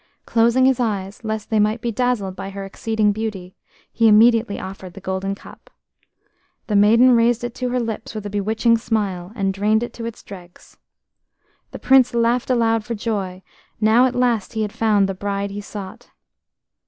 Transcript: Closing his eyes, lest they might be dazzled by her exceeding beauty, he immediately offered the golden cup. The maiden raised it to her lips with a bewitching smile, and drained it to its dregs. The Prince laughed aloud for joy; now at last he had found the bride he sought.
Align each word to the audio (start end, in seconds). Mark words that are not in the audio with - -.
Closing 0.25 0.65
his 0.65 0.79
eyes, 0.79 1.23
lest 1.23 1.51
they 1.51 1.59
might 1.59 1.79
be 1.79 1.91
dazzled 1.91 2.35
by 2.35 2.49
her 2.49 2.65
exceeding 2.65 3.11
beauty, 3.11 3.55
he 3.91 4.07
immediately 4.07 4.59
offered 4.59 4.95
the 4.95 4.99
golden 4.99 5.35
cup. 5.35 5.69
The 6.65 6.75
maiden 6.75 7.11
raised 7.11 7.43
it 7.43 7.53
to 7.57 7.69
her 7.69 7.79
lips 7.79 8.15
with 8.15 8.25
a 8.25 8.29
bewitching 8.31 8.79
smile, 8.79 9.31
and 9.35 9.53
drained 9.53 9.83
it 9.83 9.93
to 9.93 10.05
its 10.05 10.23
dregs. 10.23 10.75
The 11.69 11.77
Prince 11.77 12.15
laughed 12.15 12.49
aloud 12.49 12.83
for 12.83 12.95
joy; 12.95 13.43
now 13.79 14.07
at 14.07 14.15
last 14.15 14.53
he 14.53 14.63
had 14.63 14.73
found 14.73 15.07
the 15.07 15.13
bride 15.13 15.51
he 15.51 15.61
sought. 15.61 16.09